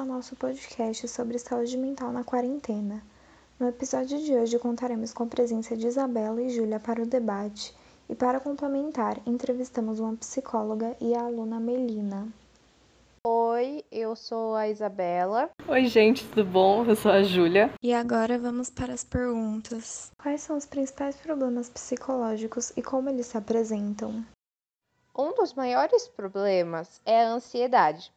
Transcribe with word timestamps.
ao 0.00 0.06
nosso 0.06 0.34
podcast 0.34 1.06
sobre 1.08 1.38
saúde 1.38 1.76
mental 1.76 2.10
na 2.10 2.24
quarentena. 2.24 3.02
No 3.58 3.68
episódio 3.68 4.18
de 4.18 4.32
hoje 4.32 4.58
contaremos 4.58 5.12
com 5.12 5.24
a 5.24 5.26
presença 5.26 5.76
de 5.76 5.86
Isabela 5.86 6.40
e 6.40 6.48
Júlia 6.48 6.80
para 6.80 7.02
o 7.02 7.06
debate 7.06 7.74
e 8.08 8.14
para 8.14 8.40
complementar, 8.40 9.20
entrevistamos 9.26 10.00
uma 10.00 10.16
psicóloga 10.16 10.96
e 11.02 11.14
a 11.14 11.20
aluna 11.20 11.60
Melina. 11.60 12.28
Oi, 13.26 13.84
eu 13.92 14.16
sou 14.16 14.54
a 14.54 14.70
Isabela. 14.70 15.50
Oi, 15.68 15.84
gente, 15.84 16.26
tudo 16.28 16.46
bom? 16.46 16.82
Eu 16.86 16.96
sou 16.96 17.12
a 17.12 17.22
Júlia. 17.22 17.70
E 17.82 17.92
agora 17.92 18.38
vamos 18.38 18.70
para 18.70 18.94
as 18.94 19.04
perguntas. 19.04 20.10
Quais 20.16 20.40
são 20.40 20.56
os 20.56 20.64
principais 20.64 21.16
problemas 21.16 21.68
psicológicos 21.68 22.72
e 22.74 22.82
como 22.82 23.10
eles 23.10 23.26
se 23.26 23.36
apresentam? 23.36 24.24
Um 25.14 25.34
dos 25.34 25.52
maiores 25.52 26.08
problemas 26.08 27.02
é 27.04 27.22
a 27.22 27.32
ansiedade. 27.32 28.10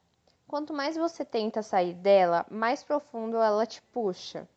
Quanto 0.47 0.73
mais 0.73 0.95
você 0.95 1.25
tenta 1.25 1.63
sair 1.63 1.93
dela, 1.93 2.45
mais 2.49 2.83
profundo 2.83 3.37
ela 3.37 3.65
te 3.65 3.81
puxa. 3.81 4.47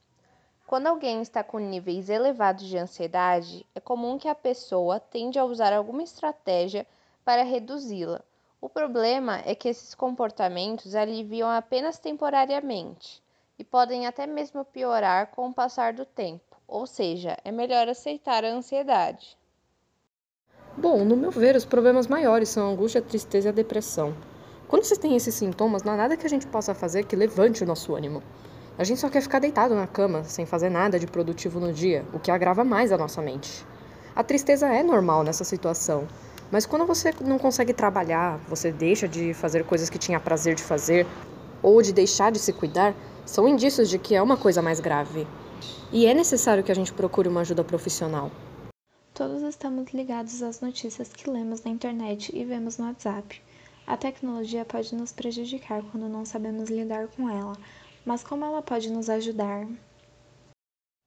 Quando 0.67 0.89
alguém 0.89 1.23
está 1.23 1.45
com 1.45 1.59
níveis 1.59 2.09
elevados 2.09 2.67
de 2.67 2.77
ansiedade, 2.77 3.65
é 3.75 3.81
comum 3.81 4.19
que 4.19 4.29
a 4.29 4.35
pessoa 4.35 4.99
tende 4.99 5.39
a 5.39 5.45
usar 5.45 5.73
alguma 5.73 6.03
estratégia 6.03 6.87
para 7.25 7.45
reduzi-la. 7.45 8.21
O 8.61 8.69
problema 8.69 9.41
é 9.45 9.55
que 9.55 9.69
esses 9.69 9.95
comportamentos 9.95 10.95
aliviam 10.95 11.49
apenas 11.49 11.99
temporariamente 11.99 13.23
e 13.59 13.63
podem 13.63 14.07
até 14.07 14.27
mesmo 14.27 14.65
piorar 14.65 15.29
com 15.29 15.49
o 15.49 15.55
passar 15.55 15.93
do 15.93 16.05
tempo, 16.05 16.57
ou 16.67 16.87
seja, 16.87 17.39
é 17.45 17.53
melhor 17.53 17.89
aceitar 17.89 18.45
a 18.45 18.51
ansiedade. 18.51 19.37
Bom, 20.77 21.05
no 21.05 21.17
meu 21.17 21.31
ver, 21.31 21.55
os 21.55 21.65
problemas 21.65 22.07
maiores 22.07 22.49
são 22.49 22.67
a 22.67 22.71
angústia, 22.71 23.01
a 23.01 23.05
tristeza 23.05 23.49
e 23.49 23.51
a 23.51 23.55
depressão. 23.55 24.15
Quando 24.69 24.83
você 24.83 24.97
tem 24.97 25.15
esses 25.15 25.35
sintomas, 25.35 25.85
não 25.85 25.93
há 25.93 25.97
nada 25.97 26.17
que 26.17 26.27
a 26.27 26.31
gente 26.31 26.47
possa 26.47 26.75
fazer 26.75 27.05
que 27.05 27.15
levante 27.15 27.63
o 27.63 27.67
nosso 27.67 27.95
ânimo. 27.95 28.21
A 28.77 28.83
gente 28.83 29.01
só 29.01 29.09
quer 29.09 29.23
ficar 29.23 29.39
deitado 29.39 29.75
na 29.77 29.87
cama, 29.87 30.25
sem 30.25 30.45
fazer 30.45 30.71
nada 30.71 30.99
de 30.99 31.07
produtivo 31.07 31.61
no 31.61 31.73
dia, 31.73 32.05
o 32.13 32.19
que 32.19 32.33
agrava 32.33 32.65
mais 32.65 32.91
a 32.91 32.99
nossa 32.99 33.23
mente. 33.23 33.65
A 34.15 34.25
tristeza 34.25 34.67
é 34.67 34.83
normal 34.83 35.23
nessa 35.23 35.45
situação, 35.45 36.09
mas 36.51 36.67
quando 36.67 36.85
você 36.85 37.15
não 37.21 37.39
consegue 37.39 37.73
trabalhar, 37.73 38.39
você 38.49 38.73
deixa 38.73 39.07
de 39.07 39.33
fazer 39.33 39.65
coisas 39.65 39.89
que 39.89 39.99
tinha 39.99 40.19
prazer 40.19 40.57
de 40.57 40.65
fazer, 40.65 41.07
ou 41.63 41.81
de 41.81 41.93
deixar 41.93 42.33
de 42.33 42.39
se 42.41 42.53
cuidar, 42.53 42.93
são 43.25 43.47
indícios 43.47 43.89
de 43.89 43.99
que 43.99 44.17
é 44.17 44.23
uma 44.23 44.37
coisa 44.37 44.61
mais 44.61 44.81
grave. 44.81 45.29
E 45.93 46.07
é 46.07 46.13
necessário 46.13 46.65
que 46.65 46.73
a 46.73 46.75
gente 46.75 46.93
procure 46.93 47.29
uma 47.29 47.43
ajuda 47.43 47.63
profissional. 47.63 48.33
Todos 49.15 49.43
estamos 49.43 49.93
ligados 49.95 50.43
às 50.43 50.61
notícias 50.61 51.13
que 51.13 51.31
lemos 51.31 51.63
na 51.63 51.71
internet 51.71 52.31
e 52.37 52.45
vemos 52.45 52.79
no 52.79 52.87
WhatsApp. 52.87 53.41
A 53.87 53.97
tecnologia 53.97 54.65
pode 54.65 54.93
nos 54.97 55.13
prejudicar 55.13 55.81
quando 55.91 56.09
não 56.09 56.25
sabemos 56.25 56.69
lidar 56.69 57.07
com 57.07 57.31
ela, 57.31 57.57
mas 58.05 58.25
como 58.25 58.45
ela 58.45 58.61
pode 58.61 58.91
nos 58.91 59.09
ajudar? 59.09 59.65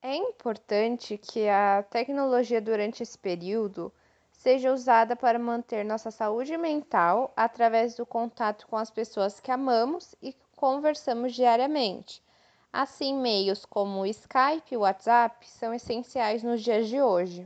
É 0.01 0.15
importante 0.15 1.17
que 1.17 1.49
a 1.49 1.83
tecnologia 1.83 2.61
durante 2.61 3.03
esse 3.03 3.17
período 3.17 3.91
seja 4.31 4.71
usada 4.71 5.13
para 5.13 5.37
manter 5.37 5.83
nossa 5.83 6.09
saúde 6.09 6.55
mental 6.55 7.33
através 7.35 7.95
do 7.95 8.05
contato 8.05 8.65
com 8.65 8.77
as 8.77 8.89
pessoas 8.89 9.41
que 9.41 9.51
amamos 9.51 10.15
e 10.21 10.33
conversamos 10.55 11.35
diariamente. 11.35 12.23
Assim, 12.71 13.19
meios 13.19 13.65
como 13.65 14.05
Skype 14.05 14.73
e 14.73 14.77
WhatsApp 14.77 15.49
são 15.49 15.73
essenciais 15.73 16.43
nos 16.43 16.61
dias 16.61 16.87
de 16.87 17.01
hoje. 17.01 17.45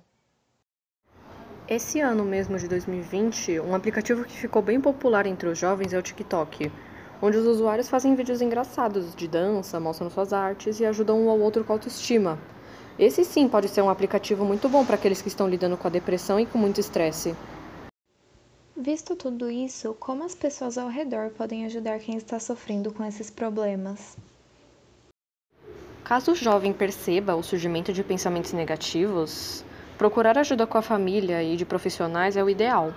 Esse 1.68 2.00
ano 2.00 2.24
mesmo 2.26 2.58
de 2.58 2.68
2020, 2.68 3.60
um 3.60 3.74
aplicativo 3.74 4.26
que 4.26 4.38
ficou 4.38 4.62
bem 4.62 4.82
popular 4.82 5.26
entre 5.26 5.48
os 5.48 5.58
jovens 5.58 5.94
é 5.94 5.98
o 5.98 6.02
TikTok 6.02 6.72
onde 7.24 7.38
os 7.38 7.48
usuários 7.48 7.88
fazem 7.88 8.16
vídeos 8.16 8.42
engraçados 8.42 9.16
de 9.16 9.30
dança, 9.30 9.80
mostram 9.80 10.10
suas 10.10 10.34
artes 10.34 10.82
e 10.82 10.86
ajudam 10.86 11.26
um 11.26 11.30
ao 11.30 11.40
outro 11.40 11.64
com 11.64 11.72
a 11.72 11.76
autoestima. 11.78 12.38
Esse 13.00 13.24
sim 13.24 13.48
pode 13.48 13.70
ser 13.70 13.82
um 13.82 13.90
aplicativo 13.90 14.44
muito 14.44 14.68
bom 14.68 14.86
para 14.86 14.96
aqueles 14.96 15.22
que 15.22 15.30
estão 15.30 15.48
lidando 15.48 15.78
com 15.78 15.88
a 15.88 15.90
depressão 15.90 16.38
e 16.38 16.46
com 16.46 16.58
muito 16.58 16.82
estresse. 16.82 17.34
Visto 18.76 19.16
tudo 19.16 19.50
isso, 19.50 19.96
como 19.98 20.26
as 20.26 20.36
pessoas 20.36 20.78
ao 20.78 20.90
redor 20.90 21.30
podem 21.30 21.64
ajudar 21.64 21.98
quem 22.00 22.18
está 22.18 22.38
sofrendo 22.42 22.92
com 22.92 23.06
esses 23.06 23.30
problemas? 23.30 24.18
Caso 26.04 26.34
o 26.34 26.36
jovem 26.36 26.74
perceba 26.74 27.38
o 27.38 27.42
surgimento 27.42 27.94
de 27.94 28.04
pensamentos 28.04 28.52
negativos, 28.52 29.64
procurar 30.04 30.38
ajuda 30.38 30.68
com 30.68 30.78
a 30.78 30.82
família 30.82 31.42
e 31.42 31.56
de 31.56 31.64
profissionais 31.64 32.36
é 32.36 32.44
o 32.44 32.50
ideal. 32.50 32.94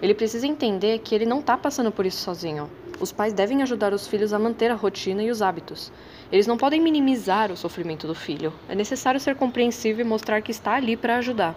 Ele 0.00 0.14
precisa 0.14 0.46
entender 0.46 1.00
que 1.00 1.14
ele 1.14 1.26
não 1.26 1.40
está 1.40 1.54
passando 1.54 1.92
por 1.92 2.06
isso 2.06 2.22
sozinho. 2.22 2.70
Os 2.98 3.12
pais 3.12 3.34
devem 3.34 3.62
ajudar 3.62 3.92
os 3.92 4.06
filhos 4.08 4.32
a 4.32 4.38
manter 4.38 4.70
a 4.70 4.74
rotina 4.74 5.22
e 5.22 5.30
os 5.30 5.42
hábitos. 5.42 5.92
Eles 6.32 6.46
não 6.46 6.56
podem 6.56 6.80
minimizar 6.80 7.52
o 7.52 7.58
sofrimento 7.58 8.06
do 8.06 8.14
filho. 8.14 8.54
É 8.70 8.74
necessário 8.74 9.20
ser 9.20 9.36
compreensível 9.36 10.02
e 10.02 10.08
mostrar 10.08 10.40
que 10.40 10.50
está 10.50 10.76
ali 10.76 10.96
para 10.96 11.18
ajudar. 11.18 11.54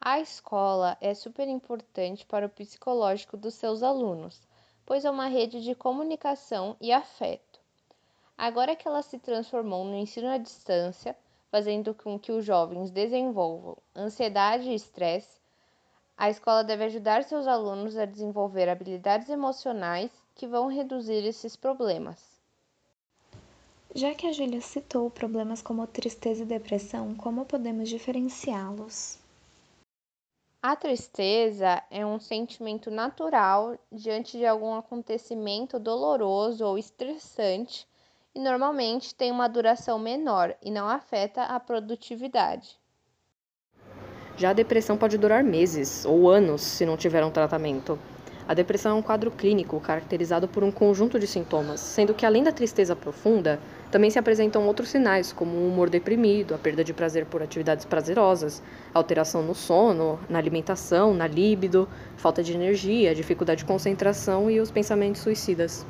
A 0.00 0.18
escola 0.18 0.98
é 1.00 1.14
super 1.14 1.46
importante 1.46 2.26
para 2.26 2.46
o 2.46 2.50
psicológico 2.50 3.36
dos 3.36 3.54
seus 3.54 3.84
alunos, 3.84 4.40
pois 4.84 5.04
é 5.04 5.10
uma 5.10 5.28
rede 5.28 5.62
de 5.62 5.76
comunicação 5.76 6.76
e 6.80 6.90
afeto. 6.90 7.60
Agora 8.36 8.74
que 8.74 8.88
ela 8.88 9.02
se 9.02 9.20
transformou 9.20 9.84
no 9.84 9.94
ensino 9.94 10.26
à 10.26 10.36
distância, 10.36 11.16
fazendo 11.52 11.92
com 11.94 12.18
que 12.18 12.32
os 12.32 12.46
jovens 12.46 12.90
desenvolvam 12.90 13.76
ansiedade 13.94 14.70
e 14.70 14.74
estresse, 14.74 15.38
a 16.16 16.30
escola 16.30 16.64
deve 16.64 16.84
ajudar 16.84 17.24
seus 17.24 17.46
alunos 17.46 17.94
a 17.98 18.06
desenvolver 18.06 18.70
habilidades 18.70 19.28
emocionais 19.28 20.10
que 20.34 20.46
vão 20.46 20.68
reduzir 20.68 21.26
esses 21.26 21.54
problemas. 21.54 22.40
Já 23.94 24.14
que 24.14 24.26
a 24.26 24.32
Júlia 24.32 24.62
citou 24.62 25.10
problemas 25.10 25.60
como 25.60 25.86
tristeza 25.86 26.42
e 26.42 26.46
depressão, 26.46 27.14
como 27.14 27.44
podemos 27.44 27.90
diferenciá-los? 27.90 29.18
A 30.62 30.74
tristeza 30.74 31.82
é 31.90 32.06
um 32.06 32.18
sentimento 32.18 32.90
natural 32.90 33.78
diante 33.90 34.38
de 34.38 34.46
algum 34.46 34.74
acontecimento 34.74 35.78
doloroso 35.78 36.64
ou 36.64 36.78
estressante 36.78 37.86
e 38.34 38.40
normalmente 38.40 39.14
tem 39.14 39.30
uma 39.30 39.48
duração 39.48 39.98
menor 39.98 40.54
e 40.62 40.70
não 40.70 40.88
afeta 40.88 41.42
a 41.42 41.60
produtividade. 41.60 42.78
Já 44.36 44.50
a 44.50 44.54
depressão 44.54 44.96
pode 44.96 45.18
durar 45.18 45.44
meses 45.44 46.04
ou 46.04 46.30
anos 46.30 46.62
se 46.62 46.86
não 46.86 46.96
tiver 46.96 47.24
um 47.24 47.30
tratamento. 47.30 47.98
A 48.48 48.54
depressão 48.54 48.96
é 48.96 48.98
um 48.98 49.02
quadro 49.02 49.30
clínico 49.30 49.78
caracterizado 49.78 50.48
por 50.48 50.64
um 50.64 50.72
conjunto 50.72 51.18
de 51.18 51.26
sintomas, 51.28 51.78
sendo 51.80 52.12
que 52.12 52.26
além 52.26 52.42
da 52.42 52.50
tristeza 52.50 52.96
profunda, 52.96 53.60
também 53.90 54.10
se 54.10 54.18
apresentam 54.18 54.66
outros 54.66 54.88
sinais, 54.88 55.32
como 55.32 55.56
o 55.56 55.68
humor 55.68 55.88
deprimido, 55.88 56.54
a 56.54 56.58
perda 56.58 56.82
de 56.82 56.92
prazer 56.92 57.26
por 57.26 57.42
atividades 57.42 57.84
prazerosas, 57.84 58.62
alteração 58.92 59.42
no 59.42 59.54
sono, 59.54 60.18
na 60.28 60.38
alimentação, 60.38 61.14
na 61.14 61.26
líbido, 61.26 61.88
falta 62.16 62.42
de 62.42 62.52
energia, 62.52 63.14
dificuldade 63.14 63.60
de 63.60 63.64
concentração 63.64 64.50
e 64.50 64.58
os 64.58 64.72
pensamentos 64.72 65.20
suicidas. 65.20 65.86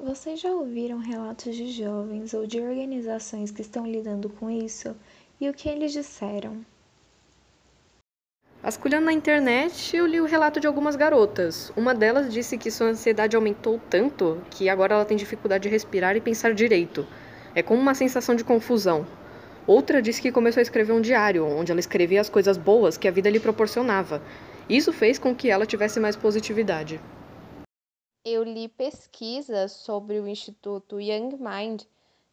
Vocês 0.00 0.40
já 0.40 0.50
ouviram 0.50 0.98
relatos 0.98 1.54
de 1.54 1.70
jovens 1.70 2.34
ou 2.34 2.46
de 2.46 2.60
organizações 2.60 3.50
que 3.50 3.62
estão 3.62 3.86
lidando 3.86 4.28
com 4.28 4.50
isso? 4.50 4.94
E 5.40 5.48
o 5.48 5.54
que 5.54 5.68
eles 5.68 5.92
disseram? 5.92 6.64
Vasculhando 8.60 9.06
na 9.06 9.12
internet, 9.12 9.96
eu 9.96 10.04
li 10.04 10.20
o 10.20 10.26
relato 10.26 10.58
de 10.58 10.66
algumas 10.66 10.96
garotas. 10.96 11.72
Uma 11.76 11.94
delas 11.94 12.32
disse 12.32 12.58
que 12.58 12.70
sua 12.70 12.88
ansiedade 12.88 13.36
aumentou 13.36 13.80
tanto 13.88 14.42
que 14.50 14.68
agora 14.68 14.94
ela 14.94 15.04
tem 15.04 15.16
dificuldade 15.16 15.62
de 15.62 15.68
respirar 15.68 16.16
e 16.16 16.20
pensar 16.20 16.52
direito. 16.52 17.06
É 17.54 17.62
como 17.62 17.80
uma 17.80 17.94
sensação 17.94 18.34
de 18.34 18.44
confusão. 18.44 19.06
Outra 19.66 20.02
disse 20.02 20.20
que 20.20 20.32
começou 20.32 20.60
a 20.60 20.62
escrever 20.62 20.92
um 20.92 21.00
diário, 21.00 21.46
onde 21.46 21.70
ela 21.70 21.80
escrevia 21.80 22.20
as 22.20 22.28
coisas 22.28 22.58
boas 22.58 22.98
que 22.98 23.08
a 23.08 23.12
vida 23.12 23.30
lhe 23.30 23.40
proporcionava. 23.40 24.20
Isso 24.68 24.92
fez 24.92 25.18
com 25.18 25.34
que 25.34 25.50
ela 25.50 25.64
tivesse 25.64 26.00
mais 26.00 26.16
positividade. 26.16 27.00
Eu 28.26 28.42
li 28.42 28.68
pesquisas 28.68 29.72
sobre 29.72 30.18
o 30.18 30.26
Instituto 30.26 30.98
Young 30.98 31.36
Mind 31.36 31.82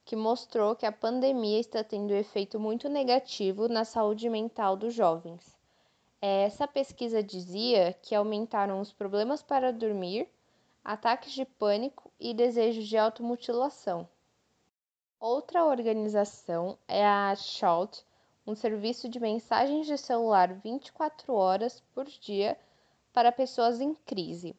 que 0.06 0.16
mostrou 0.16 0.74
que 0.74 0.86
a 0.86 0.92
pandemia 0.92 1.60
está 1.60 1.84
tendo 1.84 2.14
um 2.14 2.18
efeito 2.18 2.58
muito 2.58 2.88
negativo 2.88 3.68
na 3.68 3.84
saúde 3.84 4.30
mental 4.30 4.78
dos 4.78 4.94
jovens. 4.94 5.60
Essa 6.22 6.66
pesquisa 6.66 7.22
dizia 7.22 7.92
que 8.02 8.16
aumentaram 8.16 8.80
os 8.80 8.94
problemas 8.94 9.44
para 9.44 9.74
dormir, 9.74 10.30
ataques 10.82 11.34
de 11.34 11.44
pânico 11.44 12.10
e 12.18 12.34
desejos 12.34 12.88
de 12.88 12.98
automutilação. 12.98 14.08
Outra 15.20 15.66
organização 15.66 16.78
é 16.88 17.06
a 17.06 17.36
Shout, 17.36 18.06
um 18.48 18.56
serviço 18.56 19.10
de 19.10 19.20
mensagens 19.20 19.86
de 19.86 19.98
celular 19.98 20.54
24 20.54 21.34
horas 21.34 21.84
por 21.94 22.06
dia 22.06 22.58
para 23.12 23.30
pessoas 23.30 23.82
em 23.82 23.94
crise. 23.94 24.56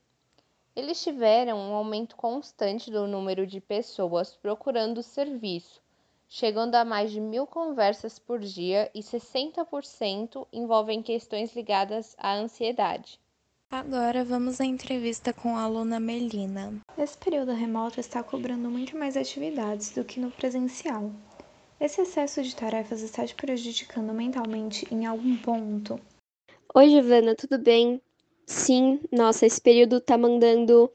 Eles 0.75 1.03
tiveram 1.03 1.59
um 1.59 1.75
aumento 1.75 2.17
constante 2.17 2.91
do 2.91 3.07
número 3.07 3.47
de 3.47 3.61
pessoas 3.61 4.35
procurando 4.35 4.99
o 4.99 5.03
serviço, 5.03 5.83
chegando 6.27 6.77
a 6.77 6.85
mais 6.85 7.11
de 7.11 7.21
mil 7.21 7.47
conversas 7.47 8.19
por 8.19 8.41
dia 8.41 8.91
e 8.95 9.01
60% 9.01 10.47
envolvem 10.51 11.03
questões 11.03 11.55
ligadas 11.55 12.17
à 12.19 12.35
ansiedade. 12.35 13.21
Agora 13.71 14.25
vamos 14.25 14.63
à 14.63 14.65
entrevista 14.65 15.31
com 15.33 15.57
a 15.57 15.63
aluna 15.63 16.01
Melina. 16.01 16.81
Esse 16.97 17.19
período 17.19 17.53
remoto 17.53 18.01
está 18.01 18.23
cobrando 18.23 18.71
muito 18.71 18.97
mais 18.97 19.15
atividades 19.15 19.91
do 19.91 20.05
que 20.05 20.21
no 20.21 20.31
presencial. 20.31 21.11
Esse 21.79 22.01
excesso 22.01 22.43
de 22.43 22.57
tarefas 22.57 23.03
está 23.03 23.27
te 23.27 23.35
prejudicando 23.35 24.15
mentalmente 24.15 24.87
em 24.91 25.05
algum 25.05 25.37
ponto? 25.37 26.01
Oi, 26.75 26.89
Giovana, 26.89 27.35
tudo 27.35 27.59
bem? 27.59 28.01
Sim, 28.55 29.01
nossa, 29.11 29.47
esse 29.47 29.59
período 29.59 29.99
tá 29.99 30.19
mandando 30.19 30.91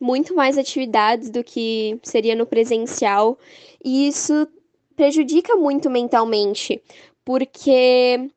muito 0.00 0.34
mais 0.34 0.56
atividades 0.56 1.28
do 1.28 1.44
que 1.44 2.00
seria 2.02 2.34
no 2.34 2.46
presencial, 2.46 3.38
e 3.84 4.08
isso 4.08 4.48
prejudica 4.96 5.54
muito 5.54 5.90
mentalmente, 5.90 6.82
porque 7.22 8.30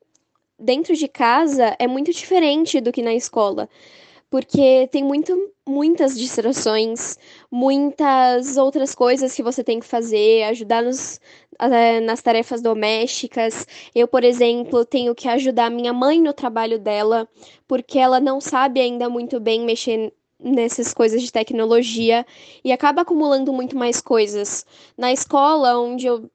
dentro 0.60 0.94
de 0.94 1.07
casa 1.07 1.74
é 1.80 1.88
muito 1.88 2.12
diferente 2.12 2.81
do 2.81 2.92
que 2.92 3.01
na 3.01 3.13
escola, 3.16 3.69
porque 4.30 4.88
tem 4.92 5.04
muito, 5.04 5.51
muitas 5.68 6.18
distrações, 6.18 7.18
muitas 7.51 8.57
outras 8.57 8.94
coisas 8.94 9.33
que 9.33 9.44
você 9.44 9.63
tem 9.63 9.80
que 9.80 9.86
fazer, 9.86 10.44
ajudar 10.44 10.83
nos, 10.83 11.19
nas 12.04 12.22
tarefas 12.22 12.62
domésticas. 12.62 13.66
Eu, 13.94 14.07
por 14.07 14.24
exemplo, 14.24 14.86
tenho 14.86 15.16
que 15.16 15.27
ajudar 15.27 15.69
minha 15.69 15.94
mãe 15.94 16.22
no 16.22 16.33
trabalho 16.33 16.80
dela, 16.80 17.27
porque 17.68 18.00
ela 18.00 18.19
não 18.19 18.42
sabe 18.42 18.81
ainda 18.81 19.10
muito 19.10 19.39
bem 19.39 19.62
mexer 19.63 20.13
nessas 20.39 20.94
coisas 20.94 21.21
de 21.21 21.31
tecnologia 21.31 22.25
e 22.63 22.71
acaba 22.71 23.01
acumulando 23.01 23.54
muito 23.54 23.78
mais 23.78 24.01
coisas. 24.01 24.66
Na 24.98 25.12
escola, 25.12 25.80
onde 25.80 26.07
eu 26.07 26.30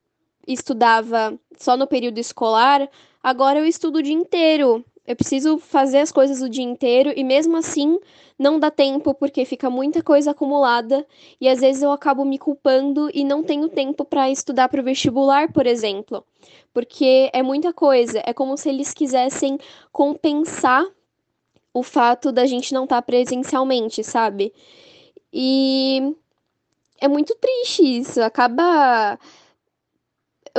estudava 0.46 1.38
só 1.58 1.76
no 1.76 1.86
período 1.86 2.18
escolar, 2.18 2.88
agora 3.22 3.58
eu 3.58 3.66
estudo 3.66 3.98
o 3.98 4.02
dia 4.02 4.14
inteiro. 4.14 4.84
Eu 5.06 5.16
preciso 5.16 5.58
fazer 5.58 5.98
as 5.98 6.12
coisas 6.12 6.42
o 6.42 6.48
dia 6.48 6.64
inteiro 6.64 7.12
e 7.16 7.24
mesmo 7.24 7.56
assim 7.56 7.98
não 8.38 8.58
dá 8.58 8.70
tempo 8.70 9.12
porque 9.14 9.44
fica 9.44 9.68
muita 9.68 10.02
coisa 10.02 10.30
acumulada 10.30 11.06
e 11.40 11.48
às 11.48 11.60
vezes 11.60 11.82
eu 11.82 11.90
acabo 11.90 12.24
me 12.24 12.38
culpando 12.38 13.10
e 13.12 13.24
não 13.24 13.42
tenho 13.42 13.68
tempo 13.68 14.04
para 14.04 14.30
estudar 14.30 14.68
para 14.68 14.80
o 14.80 14.84
vestibular, 14.84 15.52
por 15.52 15.66
exemplo. 15.66 16.24
Porque 16.72 17.30
é 17.32 17.42
muita 17.42 17.72
coisa, 17.72 18.22
é 18.24 18.32
como 18.32 18.56
se 18.56 18.68
eles 18.68 18.94
quisessem 18.94 19.58
compensar 19.90 20.86
o 21.72 21.82
fato 21.82 22.32
da 22.32 22.46
gente 22.46 22.72
não 22.72 22.84
estar 22.84 22.96
tá 22.96 23.02
presencialmente, 23.02 24.02
sabe? 24.02 24.52
E 25.32 26.14
é 27.00 27.08
muito 27.08 27.34
triste 27.36 27.82
isso, 27.82 28.22
acaba 28.22 29.18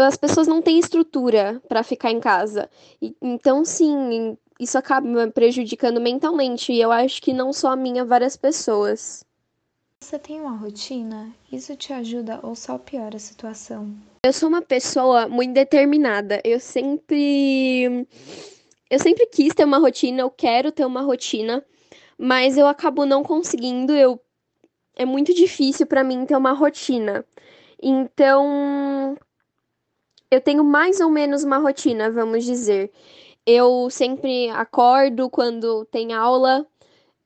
as 0.02 0.18
pessoas 0.18 0.48
não 0.48 0.62
têm 0.62 0.80
estrutura 0.80 1.62
para 1.68 1.84
ficar 1.84 2.12
em 2.12 2.20
casa. 2.20 2.70
E, 3.02 3.16
então, 3.22 3.64
sim, 3.66 4.38
isso 4.60 4.78
acaba 4.78 5.28
prejudicando 5.30 6.00
mentalmente. 6.00 6.72
E 6.72 6.82
eu 6.82 6.92
acho 6.92 7.22
que 7.22 7.34
não 7.34 7.52
só 7.52 7.72
a 7.72 7.76
minha, 7.76 8.06
várias 8.06 8.38
pessoas. 8.38 9.26
Você 10.00 10.18
tem 10.18 10.42
uma 10.42 10.58
rotina? 10.58 11.32
Isso 11.52 11.76
te 11.76 11.94
ajuda 11.94 12.40
ou 12.42 12.56
só 12.56 12.78
piora 12.78 13.18
a 13.18 13.20
situação? 13.20 13.94
Eu 14.26 14.34
sou 14.34 14.50
uma 14.50 14.62
pessoa 14.62 15.28
muito 15.28 15.54
determinada. 15.54 16.42
Eu 16.44 16.60
sempre. 16.60 18.08
Eu 18.90 19.00
sempre 19.00 19.26
quis 19.28 19.54
ter 19.54 19.64
uma 19.64 19.78
rotina, 19.78 20.22
eu 20.22 20.30
quero 20.30 20.72
ter 20.72 20.86
uma 20.86 21.02
rotina, 21.02 21.64
mas 22.18 22.58
eu 22.58 22.68
acabo 22.68 23.06
não 23.06 23.24
conseguindo. 23.24 23.94
Eu 23.94 24.20
é 24.96 25.06
muito 25.06 25.34
difícil 25.34 25.86
para 25.86 26.04
mim 26.04 26.26
ter 26.26 26.36
uma 26.36 26.52
rotina. 26.52 27.26
Então, 27.82 29.18
eu 30.32 30.40
tenho 30.42 30.64
mais 30.64 31.02
ou 31.02 31.10
menos 31.10 31.44
uma 31.44 31.58
rotina, 31.58 32.10
vamos 32.10 32.46
dizer. 32.46 32.92
Eu 33.46 33.90
sempre 33.90 34.50
acordo 34.50 35.30
quando 35.30 35.86
tem 35.86 36.14
aula, 36.14 36.66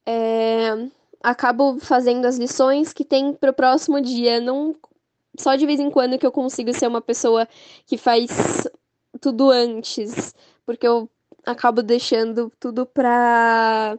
é, 0.06 0.90
acabo 1.24 1.80
fazendo 1.80 2.26
as 2.26 2.38
lições 2.38 2.94
que 2.94 3.06
tem 3.06 3.34
para 3.34 3.52
o 3.52 3.54
próximo 3.54 4.02
dia. 4.02 4.42
Não 4.42 4.76
só 5.40 5.56
de 5.56 5.66
vez 5.66 5.80
em 5.80 5.92
quando 5.92 6.18
que 6.18 6.26
eu 6.26 6.32
consigo 6.32 6.74
ser 6.74 6.88
uma 6.88 7.02
pessoa 7.02 7.48
que 7.86 7.98
faz 7.98 8.68
tudo 9.22 9.52
antes, 9.52 10.34
porque 10.66 10.88
eu 10.88 11.10
acabo 11.46 11.84
deixando 11.84 12.52
tudo 12.60 12.86
para 12.86 13.98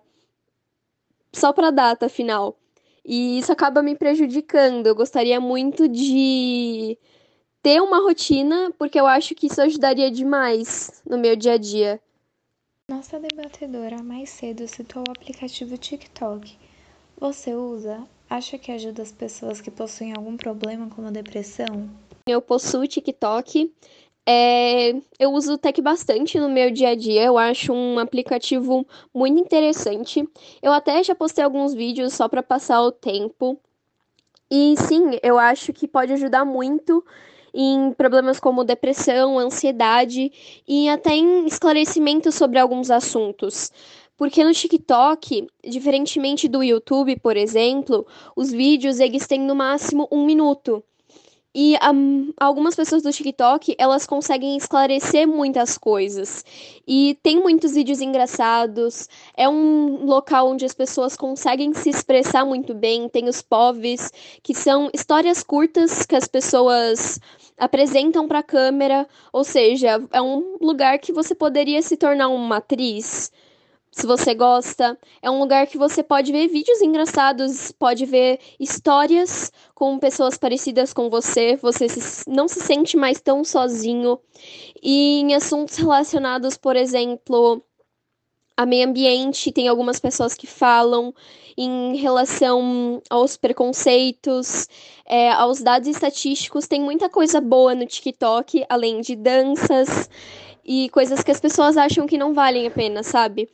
só 1.33 1.53
para 1.53 1.71
data 1.71 2.09
final. 2.09 2.59
E 3.05 3.39
isso 3.39 3.53
acaba 3.53 3.83
me 3.83 3.95
prejudicando. 3.97 4.87
Eu 4.89 4.95
gostaria 4.97 5.41
muito 5.41 5.89
de 5.89 6.99
ter 7.67 7.83
uma 7.83 7.99
rotina, 7.99 8.73
porque 8.79 9.01
eu 9.01 9.09
acho 9.09 9.35
que 9.35 9.49
isso 9.49 9.61
ajudaria 9.61 10.09
demais 10.09 11.03
no 11.05 11.19
meu 11.19 11.35
dia 11.35 11.55
a 11.55 11.57
dia. 11.57 12.01
Nossa 12.89 13.19
debatedora 13.19 14.05
mais 14.05 14.31
cedo 14.31 14.69
citou 14.69 15.03
o 15.03 15.11
aplicativo 15.11 15.77
TikTok. 15.77 16.57
Você 17.19 17.57
usa? 17.57 18.07
Acha 18.31 18.57
que 18.57 18.71
ajuda 18.71 19.03
as 19.03 19.11
pessoas 19.11 19.61
que 19.61 19.69
possuem 19.69 20.13
algum 20.17 20.37
problema 20.37 20.89
como 20.95 21.11
depressão? 21.11 21.91
Eu 22.29 22.41
possuo 22.41 22.87
TikTok. 22.87 23.75
É, 24.25 24.91
eu 25.19 25.33
uso 25.33 25.55
o 25.55 25.59
Tech 25.59 25.83
bastante 25.83 26.39
no 26.39 26.49
meu 26.49 26.71
dia 26.71 26.91
a 26.91 26.95
dia. 26.95 27.25
Eu 27.25 27.37
acho 27.37 27.73
um 27.73 27.99
aplicativo 27.99 28.87
muito 29.13 29.41
interessante. 29.41 30.25
Eu 30.63 30.73
até 30.73 31.03
já 31.03 31.17
postei 31.17 31.43
alguns 31.43 31.75
vídeos 31.75 32.13
só 32.13 32.29
para 32.29 32.45
passar 32.45 32.81
o 32.81 32.93
tempo. 32.93 33.59
E 34.49 34.77
sim, 34.77 35.19
eu 35.21 35.37
acho 35.37 35.73
que 35.73 35.89
pode 35.89 36.13
ajudar 36.13 36.45
muito 36.45 37.05
em 37.57 37.93
problemas 37.93 38.39
como 38.39 38.63
depressão, 38.63 39.39
ansiedade 39.39 40.31
e 40.69 40.89
até 40.91 41.15
em 41.15 41.47
esclarecimento 41.47 42.31
sobre 42.31 42.59
alguns 42.59 42.91
assuntos. 42.91 43.73
Porque 44.17 44.45
no 44.45 44.53
TikTok, 44.53 45.47
diferentemente 45.65 46.49
do 46.49 46.63
YouTube, 46.63 47.19
por 47.19 47.37
exemplo, 47.37 48.07
os 48.35 48.53
vídeos 48.53 49.01
eles 49.01 49.27
têm 49.27 49.41
no 49.41 49.55
máximo 49.55 50.07
um 50.13 50.25
minuto. 50.25 50.85
E 51.59 51.75
um, 51.91 52.35
algumas 52.39 52.75
pessoas 52.75 53.03
do 53.03 53.11
TikTok, 53.11 53.77
elas 53.79 54.07
conseguem 54.07 54.59
esclarecer 54.59 55.27
muitas 55.27 55.79
coisas. 55.79 56.45
E 56.87 57.19
tem 57.23 57.41
muitos 57.41 57.73
vídeos 57.73 58.03
engraçados. 58.03 59.09
É 59.35 59.49
um 59.49 60.05
local 60.05 60.51
onde 60.51 60.67
as 60.67 60.75
pessoas 60.75 61.17
conseguem 61.17 61.73
se 61.73 61.89
expressar 61.89 62.45
muito 62.45 62.75
bem. 62.75 63.09
Tem 63.09 63.27
os 63.27 63.41
POVs, 63.41 64.13
que 64.43 64.55
são 64.55 64.91
histórias 64.93 65.43
curtas 65.43 66.05
que 66.05 66.15
as 66.15 66.29
pessoas 66.29 67.19
apresentam 67.57 68.29
para 68.29 68.41
a 68.41 68.43
câmera. 68.43 69.09
Ou 69.33 69.43
seja, 69.43 70.07
é 70.13 70.21
um 70.21 70.59
lugar 70.61 70.99
que 70.99 71.11
você 71.11 71.35
poderia 71.35 71.81
se 71.81 71.97
tornar 71.97 72.29
uma 72.29 72.59
atriz 72.59 73.33
se 73.97 74.07
você 74.07 74.35
gosta. 74.35 74.99
É 75.23 75.31
um 75.31 75.39
lugar 75.39 75.67
que 75.67 75.79
você 75.79 76.03
pode 76.03 76.31
ver 76.31 76.49
vídeos 76.49 76.83
engraçados, 76.83 77.73
pode 77.73 78.05
ver 78.05 78.39
histórias 78.61 79.51
com 79.75 79.99
pessoas 79.99 80.37
parecidas 80.37 80.93
com 80.93 81.09
você, 81.09 81.57
você 81.57 81.89
se, 81.89 82.29
não 82.29 82.47
se 82.47 82.61
sente 82.61 82.95
mais 82.95 83.23
tão 83.23 83.43
sozinho. 83.43 84.21
E 84.83 85.21
em 85.21 85.35
assuntos 85.35 85.77
relacionados, 85.77 86.59
por 86.59 86.77
exemplo, 86.77 87.63
a 88.55 88.67
meio 88.67 88.87
ambiente, 88.87 89.51
tem 89.51 89.67
algumas 89.67 89.99
pessoas 89.99 90.35
que 90.35 90.47
falam 90.47 91.15
em 91.57 91.97
relação 91.97 93.01
aos 93.09 93.39
preconceitos, 93.39 94.69
é, 95.07 95.31
aos 95.31 95.63
dados 95.63 95.89
estatísticos, 95.89 96.67
tem 96.67 96.83
muita 96.83 97.09
coisa 97.09 97.41
boa 97.41 97.75
no 97.75 97.87
TikTok, 97.87 98.67
além 98.69 99.01
de 99.01 99.17
danças 99.17 100.11
e 100.63 100.91
coisas 100.91 101.23
que 101.23 101.31
as 101.31 101.41
pessoas 101.41 101.79
acham 101.79 102.07
que 102.07 102.19
não 102.19 102.35
valem 102.35 102.67
a 102.67 102.71
pena, 102.71 103.03
sabe? 103.03 103.49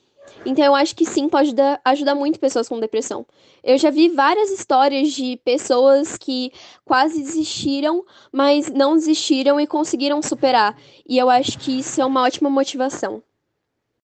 Então 0.45 0.65
eu 0.65 0.75
acho 0.75 0.95
que 0.97 1.05
sim, 1.05 1.29
pode 1.29 1.49
ajudar, 1.49 1.81
ajudar 1.85 2.15
muito 2.15 2.41
pessoas 2.41 2.69
com 2.69 2.81
depressão. 2.81 3.27
Eu 3.63 3.79
já 3.79 3.91
vi 3.91 4.09
várias 4.09 4.51
histórias 4.51 5.13
de 5.13 5.37
pessoas 5.45 6.17
que 6.17 6.53
quase 6.85 7.21
desistiram, 7.21 8.05
mas 8.33 8.69
não 8.69 8.95
desistiram 8.95 9.61
e 9.61 9.67
conseguiram 9.67 10.21
superar. 10.23 10.77
E 11.09 11.17
eu 11.19 11.31
acho 11.31 11.59
que 11.59 11.79
isso 11.79 12.01
é 12.01 12.05
uma 12.05 12.23
ótima 12.23 12.51
motivação. 12.51 13.23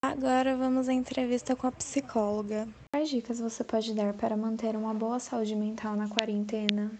Agora 0.00 0.56
vamos 0.56 0.88
à 0.88 0.92
entrevista 0.92 1.56
com 1.56 1.66
a 1.66 1.72
psicóloga. 1.72 2.68
Quais 2.92 3.10
dicas 3.10 3.40
você 3.40 3.64
pode 3.64 3.92
dar 3.94 4.14
para 4.14 4.36
manter 4.36 4.76
uma 4.76 4.94
boa 4.94 5.18
saúde 5.18 5.56
mental 5.56 5.96
na 5.96 6.08
quarentena? 6.08 6.92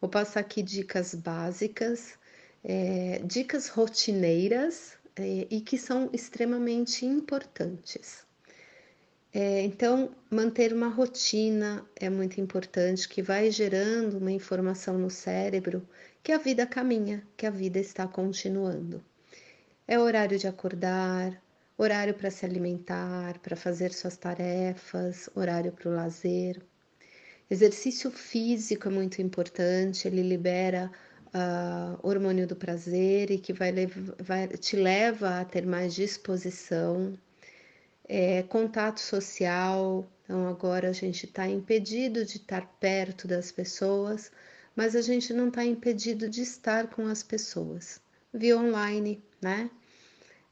Vou 0.00 0.10
passar 0.10 0.40
aqui 0.40 0.60
dicas 0.60 1.14
básicas, 1.14 2.18
é, 2.64 3.20
dicas 3.24 3.68
rotineiras 3.68 4.94
é, 5.14 5.46
e 5.48 5.60
que 5.60 5.78
são 5.78 6.10
extremamente 6.12 7.06
importantes. 7.06 8.21
É, 9.34 9.62
então, 9.62 10.14
manter 10.30 10.74
uma 10.74 10.88
rotina 10.88 11.86
é 11.96 12.10
muito 12.10 12.38
importante, 12.38 13.08
que 13.08 13.22
vai 13.22 13.50
gerando 13.50 14.18
uma 14.18 14.30
informação 14.30 14.98
no 14.98 15.08
cérebro 15.08 15.88
que 16.22 16.32
a 16.32 16.38
vida 16.38 16.66
caminha, 16.66 17.26
que 17.36 17.46
a 17.46 17.50
vida 17.50 17.78
está 17.78 18.06
continuando. 18.06 19.02
É 19.88 19.98
horário 19.98 20.38
de 20.38 20.46
acordar, 20.46 21.42
horário 21.78 22.14
para 22.14 22.30
se 22.30 22.44
alimentar, 22.44 23.38
para 23.38 23.56
fazer 23.56 23.92
suas 23.92 24.18
tarefas, 24.18 25.30
horário 25.34 25.72
para 25.72 25.88
o 25.90 25.94
lazer. 25.94 26.60
Exercício 27.50 28.10
físico 28.10 28.88
é 28.88 28.90
muito 28.90 29.22
importante, 29.22 30.06
ele 30.06 30.22
libera 30.22 30.90
uh, 31.28 31.98
hormônio 32.06 32.46
do 32.46 32.56
prazer 32.56 33.30
e 33.30 33.38
que 33.38 33.52
vai, 33.52 33.72
vai, 34.18 34.48
te 34.48 34.76
leva 34.76 35.40
a 35.40 35.44
ter 35.44 35.66
mais 35.66 35.94
disposição 35.94 37.18
é, 38.08 38.42
contato 38.44 39.00
social, 39.00 40.06
Então 40.24 40.48
agora 40.48 40.88
a 40.88 40.92
gente 40.92 41.26
está 41.26 41.48
impedido 41.48 42.24
de 42.24 42.36
estar 42.38 42.66
perto 42.80 43.28
das 43.28 43.52
pessoas, 43.52 44.30
mas 44.74 44.96
a 44.96 45.02
gente 45.02 45.32
não 45.32 45.48
está 45.48 45.64
impedido 45.64 46.28
de 46.28 46.42
estar 46.42 46.88
com 46.88 47.06
as 47.06 47.22
pessoas 47.22 48.00
via 48.32 48.56
online, 48.56 49.22
né? 49.40 49.70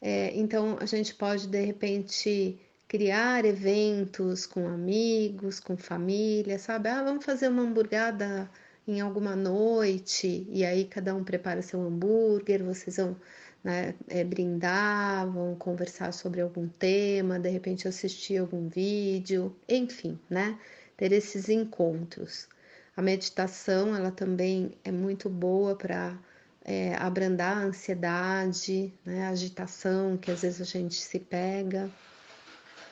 É, 0.01 0.35
então 0.37 0.79
a 0.81 0.87
gente 0.87 1.15
pode 1.15 1.47
de 1.47 1.61
repente 1.65 2.59
criar 2.89 3.45
eventos 3.45 4.47
com 4.47 4.67
amigos, 4.67 5.61
com 5.61 5.77
família, 5.77 6.59
sabe? 6.59 6.89
Ah, 6.89 7.03
vamos 7.03 7.25
fazer 7.25 7.49
uma 7.49 7.63
hamburgada 7.63 8.51
em 8.87 9.01
alguma 9.01 9.37
noite 9.37 10.47
e 10.51 10.65
aí 10.65 10.85
cada 10.85 11.15
um 11.15 11.23
prepara 11.23 11.63
seu 11.63 11.81
hambúrguer, 11.81 12.65
vocês 12.65 12.97
vão 12.97 13.17
né, 13.63 13.95
é, 14.09 14.25
brindar, 14.25 15.31
vão 15.31 15.55
conversar 15.55 16.13
sobre 16.13 16.41
algum 16.41 16.69
tema, 16.69 17.39
de 17.39 17.49
repente 17.49 17.87
assistir 17.87 18.39
algum 18.39 18.69
vídeo, 18.69 19.55
enfim, 19.69 20.19
né? 20.29 20.59
Ter 20.97 21.13
esses 21.13 21.49
encontros. 21.49 22.49
A 22.97 23.03
meditação, 23.03 23.95
ela 23.95 24.11
também 24.11 24.73
é 24.85 24.91
muito 24.91 25.29
boa 25.29 25.77
para 25.77 26.19
é, 26.65 26.95
abrandar 26.97 27.57
a 27.57 27.65
ansiedade, 27.65 28.93
né, 29.05 29.27
a 29.27 29.31
agitação 29.31 30.17
que 30.17 30.31
às 30.31 30.43
vezes 30.43 30.61
a 30.61 30.65
gente 30.65 30.95
se 30.95 31.19
pega, 31.19 31.91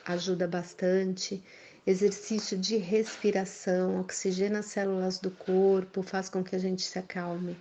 ajuda 0.05 0.47
bastante. 0.47 1.43
Exercício 1.85 2.57
de 2.57 2.77
respiração, 2.77 3.99
oxigena 3.99 4.59
as 4.59 4.67
células 4.67 5.17
do 5.17 5.31
corpo, 5.31 6.03
faz 6.03 6.29
com 6.29 6.43
que 6.43 6.55
a 6.55 6.59
gente 6.59 6.83
se 6.83 6.99
acalme. 6.99 7.57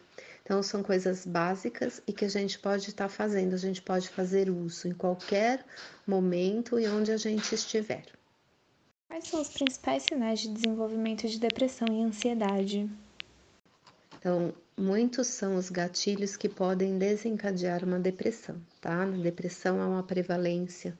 Então, 0.48 0.62
são 0.62 0.82
coisas 0.82 1.26
básicas 1.26 2.00
e 2.06 2.12
que 2.12 2.24
a 2.24 2.28
gente 2.28 2.58
pode 2.58 2.88
estar 2.88 3.04
tá 3.04 3.08
fazendo, 3.10 3.52
a 3.52 3.58
gente 3.58 3.82
pode 3.82 4.08
fazer 4.08 4.48
uso 4.48 4.88
em 4.88 4.94
qualquer 4.94 5.62
momento 6.06 6.80
e 6.80 6.88
onde 6.88 7.12
a 7.12 7.18
gente 7.18 7.54
estiver. 7.54 8.06
Quais 9.08 9.28
são 9.28 9.42
os 9.42 9.50
principais 9.50 10.04
sinais 10.04 10.40
de 10.40 10.48
desenvolvimento 10.48 11.28
de 11.28 11.38
depressão 11.38 11.86
e 11.92 12.02
ansiedade? 12.02 12.90
Então, 14.18 14.54
muitos 14.74 15.26
são 15.26 15.54
os 15.54 15.68
gatilhos 15.68 16.34
que 16.34 16.48
podem 16.48 16.96
desencadear 16.96 17.84
uma 17.84 18.00
depressão, 18.00 18.56
tá? 18.80 19.04
Na 19.04 19.18
depressão 19.18 19.82
há 19.82 19.86
uma 19.86 20.02
prevalência 20.02 20.98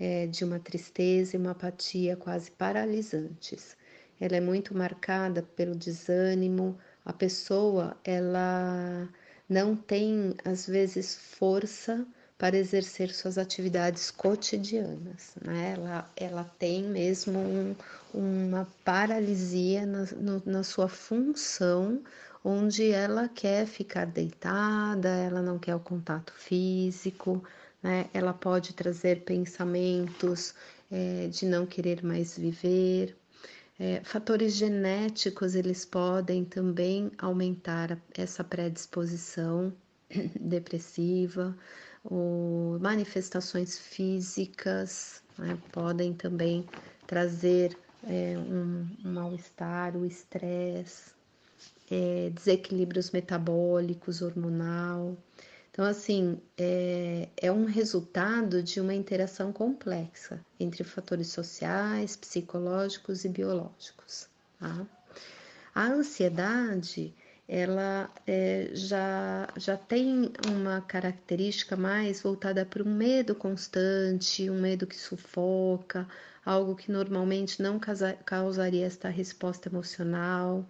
é, 0.00 0.26
de 0.26 0.42
uma 0.42 0.58
tristeza 0.58 1.36
e 1.36 1.38
uma 1.38 1.50
apatia 1.50 2.16
quase 2.16 2.50
paralisantes. 2.50 3.76
Ela 4.18 4.36
é 4.36 4.40
muito 4.40 4.74
marcada 4.74 5.42
pelo 5.42 5.76
desânimo, 5.76 6.78
a 7.06 7.12
pessoa 7.12 7.96
ela 8.04 9.08
não 9.48 9.76
tem 9.76 10.34
às 10.44 10.66
vezes 10.66 11.14
força 11.14 12.06
para 12.36 12.56
exercer 12.58 13.14
suas 13.14 13.38
atividades 13.38 14.10
cotidianas, 14.10 15.34
né? 15.42 15.72
Ela, 15.74 16.10
ela 16.16 16.44
tem 16.58 16.82
mesmo 16.82 17.38
um, 17.38 17.74
uma 18.12 18.68
paralisia 18.84 19.86
na, 19.86 20.04
no, 20.16 20.42
na 20.44 20.62
sua 20.62 20.88
função 20.88 22.02
onde 22.44 22.90
ela 22.90 23.28
quer 23.28 23.66
ficar 23.66 24.04
deitada, 24.06 25.08
ela 25.08 25.40
não 25.42 25.58
quer 25.58 25.74
o 25.74 25.80
contato 25.80 26.32
físico, 26.34 27.42
né? 27.82 28.08
Ela 28.12 28.34
pode 28.34 28.74
trazer 28.74 29.24
pensamentos 29.24 30.54
é, 30.90 31.28
de 31.28 31.46
não 31.46 31.66
querer 31.66 32.04
mais 32.04 32.36
viver. 32.36 33.16
É, 33.78 34.00
fatores 34.04 34.54
genéticos 34.54 35.54
eles 35.54 35.84
podem 35.84 36.44
também 36.44 37.10
aumentar 37.18 37.98
essa 38.14 38.42
predisposição 38.42 39.72
depressiva, 40.40 41.56
ou 42.04 42.78
manifestações 42.78 43.78
físicas 43.78 45.22
né? 45.38 45.58
podem 45.72 46.14
também 46.14 46.64
trazer 47.06 47.76
é, 48.04 48.36
um, 48.38 48.86
um 49.04 49.12
mal-estar, 49.12 49.96
o 49.96 50.06
estresse, 50.06 51.12
é, 51.90 52.30
desequilíbrios 52.30 53.10
metabólicos, 53.10 54.22
hormonal. 54.22 55.16
Então, 55.76 55.84
assim, 55.84 56.40
é, 56.56 57.28
é 57.36 57.52
um 57.52 57.66
resultado 57.66 58.62
de 58.62 58.80
uma 58.80 58.94
interação 58.94 59.52
complexa 59.52 60.40
entre 60.58 60.82
fatores 60.82 61.26
sociais, 61.26 62.16
psicológicos 62.16 63.26
e 63.26 63.28
biológicos. 63.28 64.26
Tá? 64.58 64.86
A 65.74 65.88
ansiedade, 65.88 67.14
ela 67.46 68.10
é, 68.26 68.70
já, 68.72 69.48
já 69.54 69.76
tem 69.76 70.32
uma 70.48 70.80
característica 70.80 71.76
mais 71.76 72.22
voltada 72.22 72.64
para 72.64 72.82
um 72.82 72.94
medo 72.94 73.34
constante, 73.34 74.48
um 74.48 74.58
medo 74.58 74.86
que 74.86 74.96
sufoca, 74.96 76.08
algo 76.42 76.74
que 76.74 76.90
normalmente 76.90 77.60
não 77.60 77.78
causaria 78.24 78.86
esta 78.86 79.10
resposta 79.10 79.68
emocional 79.68 80.66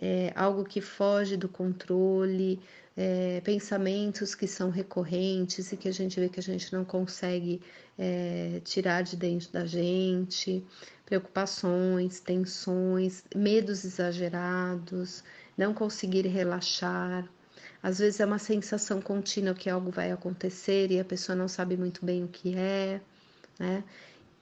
é, 0.00 0.32
algo 0.34 0.64
que 0.64 0.80
foge 0.80 1.36
do 1.36 1.48
controle, 1.48 2.60
é, 2.96 3.40
pensamentos 3.40 4.34
que 4.34 4.46
são 4.46 4.70
recorrentes 4.70 5.72
e 5.72 5.76
que 5.76 5.88
a 5.88 5.92
gente 5.92 6.18
vê 6.20 6.28
que 6.28 6.40
a 6.40 6.42
gente 6.42 6.72
não 6.72 6.84
consegue 6.84 7.60
é, 7.98 8.60
tirar 8.64 9.02
de 9.02 9.16
dentro 9.16 9.50
da 9.50 9.64
gente, 9.64 10.64
preocupações, 11.06 12.20
tensões, 12.20 13.24
medos 13.34 13.84
exagerados, 13.84 15.24
não 15.56 15.72
conseguir 15.74 16.26
relaxar. 16.26 17.28
Às 17.82 17.98
vezes 17.98 18.20
é 18.20 18.26
uma 18.26 18.38
sensação 18.38 19.00
contínua 19.00 19.54
que 19.54 19.68
algo 19.68 19.90
vai 19.90 20.12
acontecer 20.12 20.90
e 20.90 21.00
a 21.00 21.04
pessoa 21.04 21.34
não 21.34 21.48
sabe 21.48 21.76
muito 21.76 22.04
bem 22.04 22.24
o 22.24 22.28
que 22.28 22.56
é. 22.56 23.00
Né? 23.58 23.84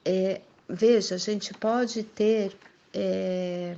É, 0.05 0.41
veja, 0.69 1.15
a 1.15 1.17
gente 1.17 1.53
pode 1.53 2.03
ter 2.03 2.55
é, 2.93 3.75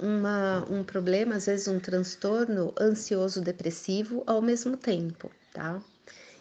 uma, 0.00 0.64
um 0.70 0.84
problema, 0.84 1.36
às 1.36 1.46
vezes 1.46 1.66
um 1.66 1.80
transtorno 1.80 2.72
ansioso 2.80 3.40
depressivo 3.40 4.22
ao 4.26 4.40
mesmo 4.40 4.76
tempo, 4.76 5.30
tá? 5.52 5.80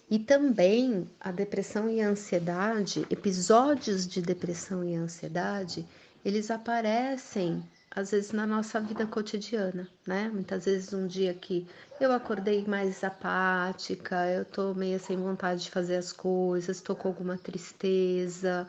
E 0.09 0.19
também 0.19 1.09
a 1.19 1.31
depressão 1.31 1.89
e 1.89 2.01
a 2.01 2.09
ansiedade, 2.09 3.07
episódios 3.09 4.05
de 4.05 4.21
depressão 4.21 4.83
e 4.83 4.95
ansiedade, 4.95 5.87
eles 6.23 6.51
aparecem 6.51 7.63
às 7.93 8.11
vezes 8.11 8.31
na 8.31 8.47
nossa 8.47 8.79
vida 8.79 9.05
cotidiana, 9.05 9.87
né? 10.07 10.29
Muitas 10.33 10.63
vezes 10.63 10.93
um 10.93 11.07
dia 11.07 11.33
que 11.33 11.67
eu 11.99 12.11
acordei 12.13 12.65
mais 12.65 13.03
apática, 13.03 14.27
eu 14.27 14.45
tô 14.45 14.73
meio 14.73 14.97
sem 14.99 15.17
vontade 15.17 15.63
de 15.63 15.71
fazer 15.71 15.97
as 15.97 16.13
coisas, 16.13 16.79
tô 16.79 16.95
com 16.95 17.09
alguma 17.09 17.37
tristeza, 17.37 18.65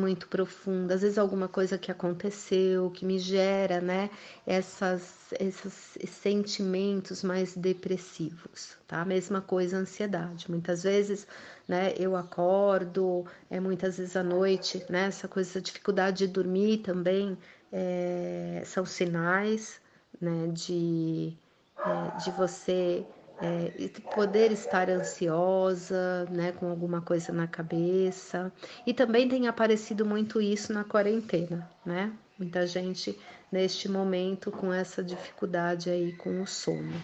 muito 0.00 0.28
profunda, 0.28 0.94
às 0.94 1.02
vezes 1.02 1.18
alguma 1.18 1.48
coisa 1.48 1.78
que 1.78 1.90
aconteceu 1.90 2.90
que 2.90 3.04
me 3.04 3.18
gera, 3.18 3.80
né, 3.80 4.10
essas, 4.46 5.32
esses 5.38 5.94
sentimentos 6.10 7.22
mais 7.22 7.56
depressivos, 7.56 8.76
tá? 8.86 9.04
Mesma 9.04 9.40
coisa 9.40 9.76
ansiedade. 9.76 10.50
Muitas 10.50 10.82
vezes, 10.82 11.26
né, 11.68 11.94
eu 11.98 12.16
acordo, 12.16 13.24
é 13.50 13.60
muitas 13.60 13.98
vezes 13.98 14.16
à 14.16 14.22
noite, 14.22 14.84
né, 14.88 15.06
essa 15.06 15.28
coisa, 15.28 15.50
essa 15.50 15.60
dificuldade 15.60 16.26
de 16.26 16.32
dormir 16.32 16.78
também 16.78 17.36
é, 17.72 18.62
são 18.66 18.84
sinais, 18.84 19.80
né, 20.20 20.48
de, 20.52 21.36
é, 21.78 22.18
de 22.18 22.30
você 22.32 23.04
é, 23.42 23.88
poder 24.14 24.52
estar 24.52 24.88
ansiosa, 24.88 26.26
né, 26.30 26.52
com 26.52 26.70
alguma 26.70 27.00
coisa 27.00 27.32
na 27.32 27.48
cabeça. 27.48 28.52
E 28.86 28.94
também 28.94 29.28
tem 29.28 29.48
aparecido 29.48 30.06
muito 30.06 30.40
isso 30.40 30.72
na 30.72 30.84
quarentena, 30.84 31.68
né? 31.84 32.12
Muita 32.38 32.66
gente 32.66 33.18
neste 33.50 33.88
momento 33.88 34.52
com 34.52 34.72
essa 34.72 35.02
dificuldade 35.02 35.90
aí 35.90 36.12
com 36.12 36.40
o 36.40 36.46
sono, 36.46 36.94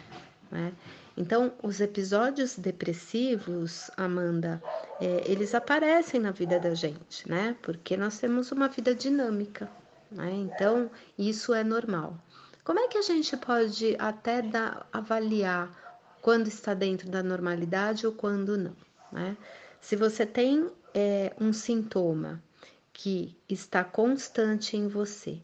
né? 0.51 0.73
Então, 1.17 1.53
os 1.65 1.81
episódios 1.81 2.57
depressivos, 2.57 3.91
Amanda, 3.97 4.63
é, 5.01 5.25
eles 5.27 5.53
aparecem 5.53 6.21
na 6.21 6.31
vida 6.31 6.61
da 6.61 6.73
gente, 6.75 7.29
né? 7.29 7.57
Porque 7.61 7.97
nós 7.97 8.21
temos 8.21 8.53
uma 8.53 8.69
vida 8.69 8.95
dinâmica, 8.95 9.69
né? 10.13 10.33
Então, 10.33 10.89
isso 11.19 11.53
é 11.53 11.65
normal. 11.65 12.17
Como 12.63 12.79
é 12.79 12.87
que 12.87 12.99
a 12.99 13.03
gente 13.03 13.37
pode 13.37 13.97
até 13.99 14.41
dar, 14.43 14.87
avaliar 14.93 15.88
quando 16.21 16.49
está 16.49 16.75
dentro 16.75 17.09
da 17.09 17.23
normalidade 17.23 18.07
ou 18.07 18.13
quando 18.13 18.57
não. 18.57 18.77
Né? 19.13 19.37
Se 19.81 19.97
você 19.97 20.27
tem 20.27 20.71
é, 20.95 21.33
um 21.41 21.53
sintoma 21.53 22.43
que 22.93 23.37
está 23.49 23.85
constante 23.85 24.77
em 24.77 24.89
você, 24.89 25.39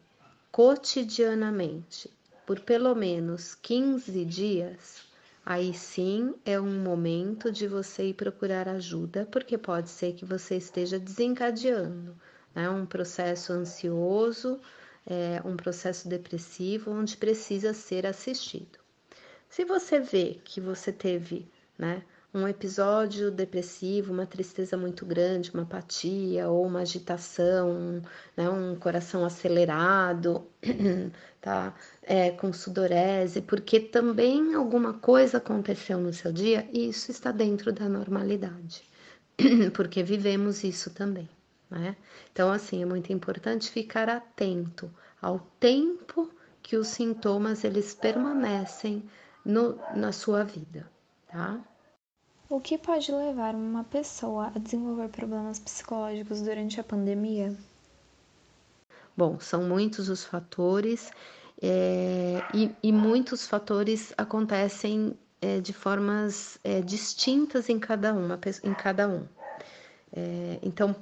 cotidianamente, 0.51 2.11
por 2.47 2.61
pelo 2.61 2.95
menos 2.95 3.55
15 3.55 4.25
dias, 4.25 5.03
aí 5.45 5.73
sim 5.73 6.35
é 6.45 6.61
um 6.61 6.83
momento 6.83 7.51
de 7.51 7.67
você 7.67 8.09
ir 8.09 8.15
procurar 8.15 8.69
ajuda, 8.69 9.27
porque 9.31 9.57
pode 9.57 9.89
ser 9.89 10.15
que 10.15 10.25
você 10.25 10.57
esteja 10.57 10.99
desencadeando 10.99 12.17
né, 12.55 12.69
um 12.69 12.85
processo 12.85 13.53
ansioso, 13.53 14.61
é, 15.07 15.41
um 15.45 15.57
processo 15.57 16.09
depressivo, 16.09 16.91
onde 16.91 17.17
precisa 17.17 17.73
ser 17.73 18.07
assistido. 18.07 18.84
Se 19.55 19.65
você 19.65 20.01
vê 20.01 20.41
que 20.43 20.61
você 20.61 20.91
teve 20.91 21.49
né, 21.79 22.03
um 22.35 22.49
episódio 22.49 23.31
depressivo, 23.31 24.13
uma 24.13 24.27
tristeza 24.27 24.77
muito 24.77 25.07
grande, 25.07 25.53
uma 25.55 25.63
apatia 25.63 26.49
ou 26.49 26.67
uma 26.67 26.81
agitação, 26.81 28.03
né, 28.37 28.51
um 28.51 28.75
coração 28.75 29.25
acelerado, 29.25 30.45
tá? 31.41 31.73
É, 32.03 32.33
com 32.33 32.53
sudorese, 32.53 33.43
porque 33.43 33.79
também 33.79 34.55
alguma 34.55 34.95
coisa 34.95 35.39
aconteceu 35.39 36.01
no 36.01 36.13
seu 36.13 36.33
dia 36.33 36.69
e 36.73 36.89
isso 36.89 37.13
está 37.13 37.31
dentro 37.31 37.73
da 37.73 37.89
normalidade, 37.89 38.83
porque 39.73 40.03
vivemos 40.03 40.65
isso 40.65 40.91
também, 40.91 41.29
né? 41.71 41.95
Então, 42.33 42.51
assim, 42.51 42.83
é 42.83 42.87
muito 42.87 43.13
importante 43.13 43.71
ficar 43.71 44.09
atento 44.09 44.91
ao 45.23 45.39
tempo 45.61 46.29
que 46.61 46.77
os 46.77 46.89
sintomas 46.89 47.63
eles 47.63 47.95
permanecem 47.95 49.05
no, 49.45 49.79
na 49.95 50.13
sua 50.13 50.45
vida, 50.45 50.89
tá? 51.29 51.61
O 52.49 52.61
que 52.61 52.79
pode 52.79 53.11
levar 53.11 53.55
uma 53.55 53.85
pessoa 53.85 54.53
a 54.55 54.59
desenvolver 54.59 55.09
problemas 55.09 55.59
psicológicos 55.59 56.43
durante 56.43 56.79
a 56.81 56.85
pandemia? 56.85 57.57
Bom, 59.17 59.39
são 59.41 59.65
muitos 59.65 60.09
os 60.09 60.25
fatores 60.25 61.11
é, 61.63 62.43
e, 62.53 62.71
e, 62.83 62.93
muitos 62.93 63.47
fatores 63.47 64.13
acontecem 64.19 65.17
é, 65.41 65.61
de 65.61 65.73
formas 65.73 66.59
é, 66.65 66.81
distintas 66.81 67.69
em 67.69 67.79
cada 67.79 68.13
uma, 68.13 68.39
em 68.63 68.75
cada 68.75 69.09
um. 69.09 69.27
É, 70.13 70.59
então, 70.63 70.95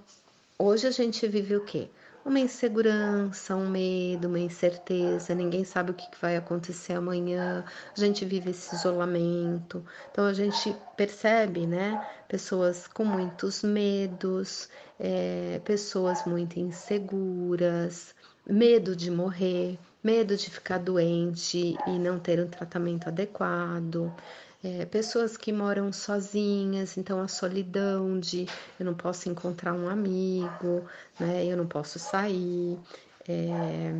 hoje 0.58 0.86
a 0.86 0.90
gente 0.90 1.26
vive 1.26 1.56
o 1.56 1.64
quê? 1.64 1.88
Uma 2.24 2.38
insegurança, 2.38 3.56
um 3.56 3.68
medo, 3.68 4.28
uma 4.28 4.38
incerteza, 4.38 5.34
ninguém 5.34 5.64
sabe 5.64 5.90
o 5.90 5.94
que 5.94 6.06
vai 6.20 6.36
acontecer 6.36 6.94
amanhã, 6.94 7.64
a 7.96 8.00
gente 8.00 8.24
vive 8.24 8.50
esse 8.50 8.74
isolamento. 8.74 9.84
Então 10.10 10.26
a 10.26 10.32
gente 10.32 10.74
percebe, 10.96 11.66
né, 11.66 12.06
pessoas 12.28 12.86
com 12.86 13.04
muitos 13.04 13.62
medos, 13.62 14.68
é, 14.98 15.60
pessoas 15.64 16.24
muito 16.24 16.58
inseguras, 16.58 18.14
medo 18.46 18.94
de 18.94 19.10
morrer, 19.10 19.78
medo 20.02 20.36
de 20.36 20.50
ficar 20.50 20.78
doente 20.78 21.76
e 21.86 21.98
não 21.98 22.18
ter 22.18 22.40
um 22.40 22.48
tratamento 22.48 23.08
adequado 23.08 24.12
é, 24.62 24.86
pessoas 24.86 25.36
que 25.36 25.52
moram 25.52 25.92
sozinhas, 25.92 26.96
então 26.96 27.20
a 27.20 27.26
solidão 27.28 28.20
de 28.20 28.46
eu 28.78 28.86
não 28.86 28.94
posso 28.94 29.28
encontrar 29.28 29.74
um 29.74 29.88
amigo, 29.88 30.86
né? 31.18 31.44
Eu 31.44 31.56
não 31.56 31.66
posso 31.66 31.98
sair. 31.98 32.78
É, 33.28 33.92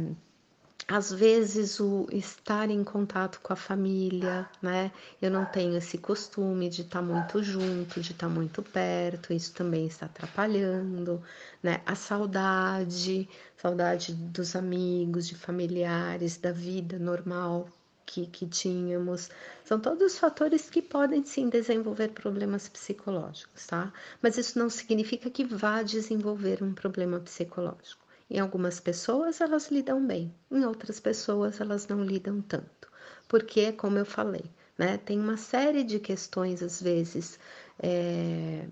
às 0.88 1.12
vezes 1.12 1.80
o 1.80 2.06
estar 2.12 2.70
em 2.70 2.84
contato 2.84 3.40
com 3.40 3.52
a 3.52 3.56
família, 3.56 4.48
né? 4.60 4.92
Eu 5.20 5.30
não 5.30 5.44
tenho 5.46 5.76
esse 5.76 5.98
costume 5.98 6.68
de 6.68 6.82
estar 6.82 7.02
muito 7.02 7.42
junto, 7.42 8.00
de 8.00 8.12
estar 8.12 8.28
muito 8.28 8.62
perto, 8.62 9.32
isso 9.32 9.52
também 9.54 9.86
está 9.86 10.06
atrapalhando, 10.06 11.22
né? 11.62 11.80
A 11.86 11.94
saudade, 11.96 13.28
saudade 13.56 14.12
dos 14.14 14.54
amigos, 14.54 15.26
de 15.26 15.34
familiares, 15.34 16.36
da 16.36 16.52
vida 16.52 16.98
normal 16.98 17.68
que, 18.06 18.26
que 18.26 18.46
tínhamos. 18.46 19.30
São 19.64 19.80
todos 19.80 20.18
fatores 20.18 20.68
que 20.70 20.82
podem 20.82 21.24
sim 21.24 21.48
desenvolver 21.48 22.08
problemas 22.08 22.68
psicológicos, 22.68 23.66
tá? 23.66 23.92
Mas 24.20 24.36
isso 24.38 24.58
não 24.58 24.68
significa 24.70 25.30
que 25.30 25.44
vá 25.44 25.82
desenvolver 25.82 26.62
um 26.62 26.74
problema 26.74 27.20
psicológico. 27.20 28.02
Em 28.30 28.38
algumas 28.38 28.80
pessoas 28.80 29.40
elas 29.40 29.70
lidam 29.70 30.06
bem, 30.06 30.34
em 30.50 30.64
outras 30.64 30.98
pessoas 31.00 31.60
elas 31.60 31.86
não 31.88 32.02
lidam 32.04 32.40
tanto. 32.40 32.90
Porque, 33.28 33.72
como 33.72 33.98
eu 33.98 34.06
falei, 34.06 34.44
né, 34.76 34.98
tem 34.98 35.18
uma 35.18 35.36
série 35.36 35.84
de 35.84 35.98
questões, 35.98 36.62
às 36.62 36.80
vezes, 36.82 37.38
é, 37.78 38.66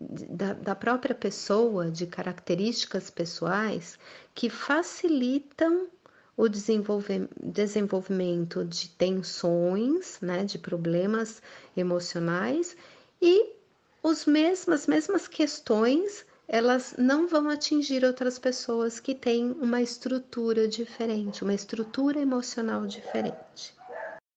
da, 0.00 0.54
da 0.54 0.74
própria 0.74 1.14
pessoa, 1.14 1.90
de 1.90 2.06
características 2.06 3.10
pessoais, 3.10 3.98
que 4.34 4.48
facilitam 4.48 5.88
o 6.36 6.48
desenvolvimento 6.48 8.64
de 8.64 8.88
tensões, 8.90 10.18
né, 10.20 10.44
de 10.44 10.58
problemas 10.58 11.40
emocionais 11.76 12.76
e 13.22 13.54
os 14.02 14.26
mesmas, 14.26 14.82
as 14.82 14.86
mesmas 14.86 15.28
questões 15.28 16.26
elas 16.46 16.94
não 16.98 17.26
vão 17.26 17.48
atingir 17.48 18.04
outras 18.04 18.38
pessoas 18.38 19.00
que 19.00 19.14
têm 19.14 19.52
uma 19.52 19.80
estrutura 19.80 20.68
diferente, 20.68 21.42
uma 21.42 21.54
estrutura 21.54 22.20
emocional 22.20 22.86
diferente. 22.86 23.74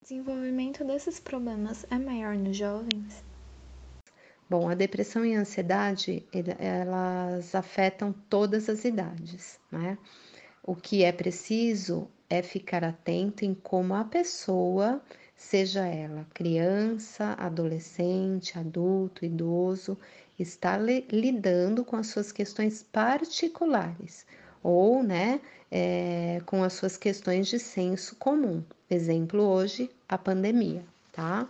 O 0.01 0.03
desenvolvimento 0.03 0.85
desses 0.85 1.19
problemas 1.19 1.85
é 1.91 1.97
maior 1.97 2.35
nos 2.35 2.55
jovens? 2.55 3.25
Bom, 4.49 4.69
a 4.69 4.73
depressão 4.73 5.25
e 5.25 5.35
a 5.35 5.41
ansiedade, 5.41 6.25
elas 6.57 7.53
afetam 7.53 8.13
todas 8.29 8.69
as 8.69 8.85
idades, 8.85 9.59
né? 9.69 9.97
O 10.67 10.75
que 10.75 11.01
é 11.01 11.13
preciso 11.13 12.09
é 12.29 12.43
ficar 12.43 12.83
atento 12.83 13.45
em 13.45 13.53
como 13.53 13.93
a 13.93 14.03
pessoa, 14.03 15.01
seja 15.33 15.87
ela 15.87 16.27
criança, 16.33 17.35
adolescente, 17.39 18.59
adulto, 18.59 19.23
idoso, 19.23 19.97
está 20.37 20.77
lidando 20.77 21.85
com 21.85 21.95
as 21.95 22.07
suas 22.07 22.33
questões 22.33 22.83
particulares 22.83 24.25
ou, 24.61 25.01
né, 25.01 25.39
é, 25.71 26.41
com 26.45 26.61
as 26.61 26.73
suas 26.73 26.97
questões 26.97 27.47
de 27.47 27.59
senso 27.59 28.17
comum. 28.17 28.61
Exemplo 28.89 29.41
hoje, 29.43 29.89
a 30.09 30.17
pandemia, 30.17 30.83
tá? 31.13 31.47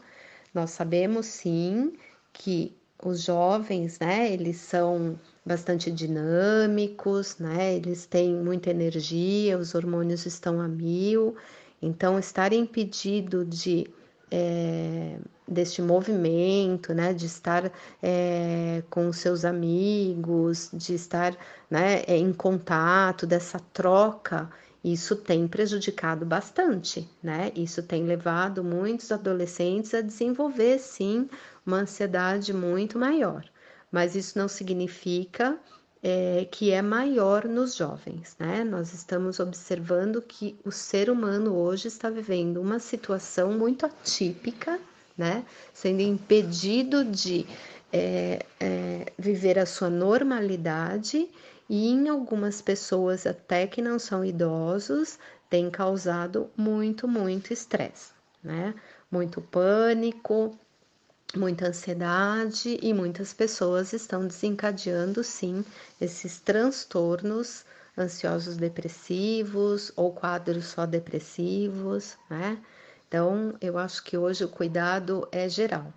Nós 0.54 0.70
sabemos 0.70 1.26
sim 1.26 1.98
que 2.32 2.72
os 3.04 3.24
jovens, 3.24 3.98
né, 3.98 4.32
eles 4.32 4.58
são 4.58 5.20
bastante 5.48 5.90
dinâmicos, 5.90 7.38
né? 7.40 7.76
Eles 7.76 8.06
têm 8.06 8.36
muita 8.36 8.70
energia, 8.70 9.58
os 9.58 9.74
hormônios 9.74 10.26
estão 10.26 10.60
a 10.60 10.68
mil, 10.68 11.36
então 11.82 12.20
estar 12.20 12.52
impedido 12.52 13.46
de 13.46 13.88
é, 14.30 15.18
deste 15.48 15.82
movimento, 15.82 16.94
né, 16.94 17.14
de 17.14 17.26
estar 17.26 17.72
é, 18.04 18.84
com 18.90 19.14
seus 19.14 19.46
amigos, 19.46 20.70
de 20.74 20.94
estar 20.96 21.38
né, 21.70 22.02
é, 22.06 22.18
em 22.18 22.34
contato, 22.34 23.26
dessa 23.26 23.58
troca, 23.72 24.50
isso 24.84 25.16
tem 25.16 25.48
prejudicado 25.48 26.26
bastante, 26.26 27.10
né? 27.24 27.52
Isso 27.56 27.82
tem 27.84 28.06
levado 28.06 28.64
muitos 28.64 29.12
adolescentes 29.12 29.94
a 29.94 30.02
desenvolver, 30.02 30.80
sim, 30.80 31.30
uma 31.66 31.78
ansiedade 31.78 32.54
muito 32.54 33.00
maior 33.00 33.44
mas 33.92 34.16
isso 34.16 34.38
não 34.38 34.48
significa 34.48 35.60
é, 36.02 36.48
que 36.52 36.72
é 36.72 36.82
maior 36.82 37.46
nos 37.46 37.76
jovens, 37.76 38.36
né? 38.40 38.64
Nós 38.64 38.94
estamos 38.94 39.40
observando 39.40 40.22
que 40.22 40.58
o 40.64 40.72
ser 40.72 41.10
humano 41.10 41.56
hoje 41.56 41.88
está 41.88 42.10
vivendo 42.10 42.62
uma 42.62 42.80
situação 42.80 43.52
muito 43.52 43.86
atípica, 43.86 44.80
né? 45.18 45.44
Sendo 45.74 46.02
impedido 46.02 47.04
de 47.04 47.46
é, 47.92 48.46
é, 48.60 49.14
viver 49.18 49.58
a 49.58 49.66
sua 49.66 49.90
normalidade 49.90 51.30
e 51.70 51.90
em 51.90 52.08
algumas 52.10 52.62
pessoas 52.62 53.26
até 53.26 53.68
que 53.68 53.82
não 53.82 53.98
são 54.00 54.24
idosos 54.24 55.18
tem 55.50 55.70
causado 55.70 56.50
muito, 56.56 57.08
muito 57.08 57.52
estresse, 57.54 58.12
né? 58.44 58.76
Muito 59.10 59.42
pânico, 59.42 60.58
muita 61.36 61.68
ansiedade 61.68 62.80
e 62.82 62.94
muitas 62.94 63.34
pessoas 63.34 63.92
estão 63.92 64.26
desencadeando 64.26 65.24
sim 65.24 65.66
esses 66.00 66.40
transtornos 66.40 67.66
ansiosos 67.98 68.56
depressivos 68.56 69.92
ou 69.96 70.14
quadros 70.14 70.66
só 70.66 70.86
depressivos, 70.86 72.18
né? 72.30 72.62
Então, 73.08 73.56
eu 73.60 73.78
acho 73.78 74.04
que 74.04 74.18
hoje 74.18 74.44
o 74.44 74.50
cuidado 74.50 75.28
é 75.32 75.50
geral. 75.50 75.94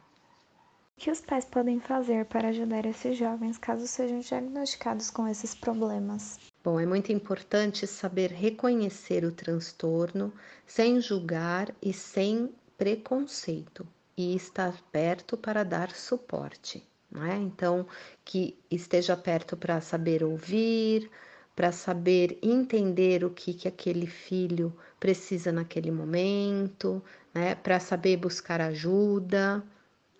O 0.96 1.00
que 1.00 1.10
os 1.10 1.20
pais 1.20 1.44
podem 1.44 1.80
fazer 1.80 2.26
para 2.26 2.48
ajudar 2.48 2.84
esses 2.86 3.16
jovens 3.16 3.58
caso 3.58 3.86
sejam 3.86 4.20
diagnosticados 4.20 5.10
com 5.10 5.26
esses 5.26 5.54
problemas? 5.54 6.38
Bom, 6.62 6.78
é 6.78 6.86
muito 6.86 7.10
importante 7.10 7.86
saber 7.86 8.30
reconhecer 8.30 9.24
o 9.24 9.32
transtorno 9.32 10.32
sem 10.66 11.00
julgar 11.00 11.74
e 11.82 11.92
sem 11.92 12.52
preconceito 12.76 13.86
e 14.16 14.34
estar 14.34 14.74
perto 14.92 15.36
para 15.36 15.64
dar 15.64 15.90
suporte. 15.92 16.86
Não 17.10 17.24
é? 17.24 17.36
Então, 17.36 17.86
que 18.24 18.56
esteja 18.70 19.16
perto 19.16 19.56
para 19.56 19.80
saber 19.80 20.22
ouvir, 20.22 21.10
para 21.56 21.72
saber 21.72 22.38
entender 22.42 23.24
o 23.24 23.30
que, 23.30 23.52
que 23.52 23.66
aquele 23.66 24.06
filho 24.06 24.74
precisa 24.98 25.50
naquele 25.50 25.90
momento, 25.90 27.02
né? 27.34 27.54
para 27.54 27.80
saber 27.80 28.16
buscar 28.16 28.60
ajuda. 28.60 29.62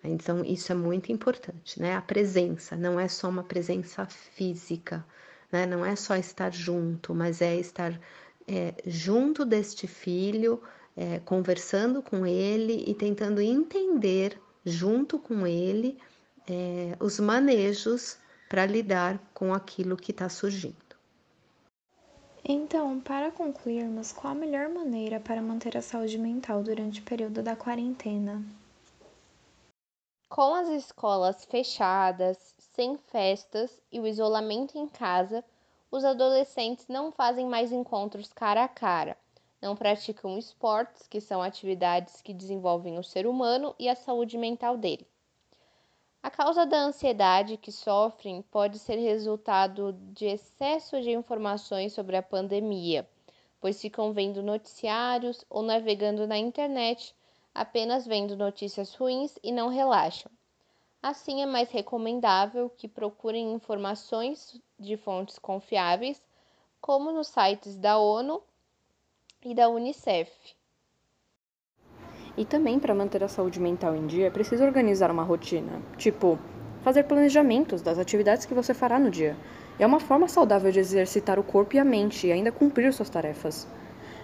Então, 0.03 0.43
isso 0.43 0.71
é 0.71 0.75
muito 0.75 1.11
importante, 1.11 1.79
né? 1.79 1.95
A 1.95 2.01
presença 2.01 2.75
não 2.75 2.99
é 2.99 3.07
só 3.07 3.29
uma 3.29 3.43
presença 3.43 4.05
física, 4.07 5.05
né? 5.51 5.65
Não 5.65 5.85
é 5.85 5.95
só 5.95 6.15
estar 6.15 6.51
junto, 6.51 7.13
mas 7.13 7.39
é 7.41 7.55
estar 7.55 7.99
é, 8.47 8.73
junto 8.85 9.45
deste 9.45 9.87
filho, 9.87 10.61
é, 11.01 11.19
conversando 11.19 11.99
com 12.03 12.27
ele 12.27 12.83
e 12.85 12.93
tentando 12.93 13.41
entender 13.41 14.39
junto 14.63 15.17
com 15.17 15.47
ele, 15.47 15.97
é, 16.47 16.95
os 16.99 17.19
manejos 17.19 18.19
para 18.47 18.67
lidar 18.67 19.19
com 19.33 19.51
aquilo 19.51 19.97
que 19.97 20.11
está 20.11 20.29
surgindo. 20.29 20.75
Então, 22.45 22.99
para 22.99 23.31
concluirmos, 23.31 24.11
qual 24.11 24.33
a 24.33 24.35
melhor 24.35 24.69
maneira 24.69 25.19
para 25.19 25.41
manter 25.41 25.75
a 25.75 25.81
saúde 25.81 26.19
mental 26.19 26.61
durante 26.61 27.01
o 27.01 27.03
período 27.03 27.41
da 27.41 27.55
quarentena? 27.55 28.43
Com 30.29 30.53
as 30.53 30.67
escolas 30.69 31.45
fechadas, 31.45 32.53
sem 32.75 32.95
festas 32.97 33.81
e 33.91 33.99
o 33.99 34.05
isolamento 34.05 34.77
em 34.77 34.87
casa, 34.87 35.43
os 35.89 36.05
adolescentes 36.05 36.87
não 36.87 37.11
fazem 37.11 37.47
mais 37.47 37.71
encontros 37.71 38.31
cara 38.31 38.63
a 38.63 38.67
cara, 38.67 39.17
não 39.61 39.75
praticam 39.75 40.37
esportes, 40.37 41.07
que 41.07 41.21
são 41.21 41.41
atividades 41.41 42.21
que 42.21 42.33
desenvolvem 42.33 42.97
o 42.97 43.03
ser 43.03 43.27
humano 43.27 43.75
e 43.77 43.87
a 43.87 43.95
saúde 43.95 44.37
mental 44.37 44.75
dele. 44.75 45.07
A 46.23 46.29
causa 46.29 46.65
da 46.65 46.77
ansiedade 46.77 47.57
que 47.57 47.71
sofrem 47.71 48.41
pode 48.43 48.79
ser 48.79 48.95
resultado 48.95 49.93
de 50.13 50.25
excesso 50.25 51.01
de 51.01 51.11
informações 51.11 51.93
sobre 51.93 52.15
a 52.15 52.23
pandemia, 52.23 53.07
pois 53.59 53.81
ficam 53.81 54.11
vendo 54.11 54.43
noticiários 54.43 55.45
ou 55.49 55.61
navegando 55.61 56.27
na 56.27 56.37
internet, 56.37 57.15
apenas 57.53 58.05
vendo 58.05 58.35
notícias 58.35 58.93
ruins 58.95 59.37
e 59.43 59.51
não 59.51 59.67
relaxam. 59.69 60.31
Assim, 61.01 61.41
é 61.41 61.45
mais 61.47 61.71
recomendável 61.71 62.69
que 62.69 62.87
procurem 62.87 63.53
informações 63.53 64.59
de 64.79 64.95
fontes 64.97 65.39
confiáveis, 65.39 66.21
como 66.79 67.11
nos 67.11 67.27
sites 67.27 67.75
da 67.75 67.97
ONU 67.97 68.43
e 69.43 69.55
da 69.55 69.67
Unicef. 69.69 70.29
E 72.37 72.45
também 72.45 72.79
para 72.79 72.93
manter 72.93 73.23
a 73.23 73.27
saúde 73.27 73.59
mental 73.59 73.95
em 73.95 74.05
dia, 74.05 74.27
é 74.27 74.29
preciso 74.29 74.63
organizar 74.63 75.11
uma 75.11 75.23
rotina, 75.23 75.81
tipo 75.97 76.39
fazer 76.83 77.03
planejamentos 77.03 77.81
das 77.81 77.99
atividades 77.99 78.45
que 78.45 78.53
você 78.53 78.73
fará 78.73 78.97
no 78.97 79.11
dia. 79.11 79.35
É 79.79 79.85
uma 79.85 79.99
forma 79.99 80.27
saudável 80.27 80.71
de 80.71 80.79
exercitar 80.79 81.39
o 81.39 81.43
corpo 81.43 81.75
e 81.75 81.79
a 81.79 81.85
mente 81.85 82.27
e 82.27 82.31
ainda 82.31 82.51
cumprir 82.51 82.93
suas 82.93 83.09
tarefas. 83.09 83.67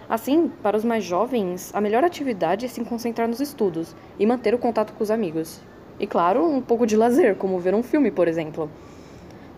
Assim, 0.08 0.48
para 0.62 0.76
os 0.76 0.84
mais 0.84 1.04
jovens, 1.04 1.70
a 1.74 1.80
melhor 1.80 2.02
atividade 2.02 2.64
é 2.64 2.68
se 2.68 2.82
concentrar 2.84 3.28
nos 3.28 3.40
estudos 3.40 3.94
e 4.18 4.26
manter 4.26 4.54
o 4.54 4.58
contato 4.58 4.92
com 4.94 5.02
os 5.02 5.10
amigos. 5.10 5.60
E 6.00 6.06
claro, 6.06 6.44
um 6.44 6.62
pouco 6.62 6.86
de 6.86 6.96
lazer, 6.96 7.36
como 7.36 7.58
ver 7.58 7.74
um 7.74 7.82
filme, 7.82 8.10
por 8.10 8.26
exemplo. 8.26 8.70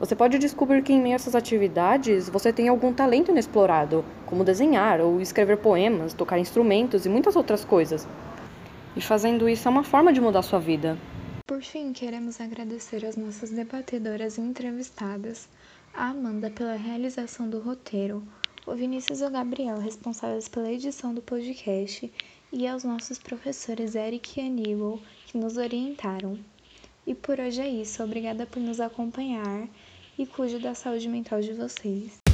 Você 0.01 0.17
pode 0.17 0.39
descobrir 0.39 0.83
que 0.83 0.95
em 0.95 0.99
meio 0.99 1.13
a 1.13 1.17
essas 1.17 1.35
atividades 1.35 2.27
você 2.27 2.51
tem 2.51 2.69
algum 2.69 2.91
talento 2.91 3.31
inexplorado, 3.31 4.03
como 4.25 4.43
desenhar 4.43 4.99
ou 4.99 5.21
escrever 5.21 5.59
poemas, 5.59 6.15
tocar 6.15 6.39
instrumentos 6.39 7.05
e 7.05 7.09
muitas 7.11 7.37
outras 7.37 7.67
coisas. 7.67 8.09
E 8.97 9.03
fazendo 9.03 9.47
isso 9.47 9.69
é 9.69 9.71
uma 9.71 9.85
forma 9.85 10.11
de 10.11 10.19
mudar 10.19 10.41
sua 10.41 10.59
vida. 10.59 10.97
Por 11.47 11.61
fim, 11.61 11.93
queremos 11.93 12.41
agradecer 12.41 13.05
às 13.05 13.15
nossas 13.15 13.51
debatedoras 13.51 14.39
e 14.39 14.41
entrevistadas, 14.41 15.47
a 15.93 16.09
Amanda 16.09 16.49
pela 16.49 16.77
realização 16.77 17.51
do 17.51 17.61
roteiro, 17.61 18.23
o 18.67 18.75
Vinícius 18.75 19.21
e 19.21 19.25
o 19.25 19.31
Gabriel, 19.31 19.79
responsáveis 19.79 20.49
pela 20.49 20.73
edição 20.73 21.13
do 21.13 21.21
podcast, 21.21 22.11
e 22.51 22.67
aos 22.67 22.85
nossos 22.85 23.19
professores 23.19 23.95
Eric 23.95 24.41
e 24.41 24.47
Aníbal, 24.47 24.99
que 25.27 25.37
nos 25.37 25.59
orientaram. 25.59 26.39
E 27.07 27.15
por 27.15 27.39
hoje 27.39 27.61
é 27.61 27.69
isso. 27.69 28.03
Obrigada 28.03 28.47
por 28.47 28.61
nos 28.61 28.81
acompanhar 28.81 29.69
e 30.19 30.27
cuide 30.27 30.59
da 30.59 30.75
saúde 30.75 31.09
mental 31.09 31.41
de 31.41 31.53
vocês. 31.53 32.30